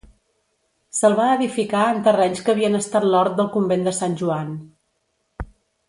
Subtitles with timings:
[0.99, 4.53] Se'l va edificar en terrenys que havien estat l'hort del convent de sant Joan.